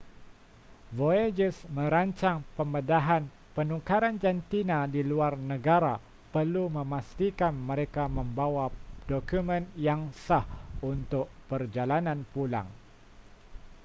[0.99, 3.21] voyagers merancang pembedahan
[3.55, 5.93] penukaran jantina di luar negara
[6.33, 8.65] perlu memastikan mereka membawa
[9.09, 10.45] dokumen yang sah
[10.93, 12.65] untuk perjalanan pulang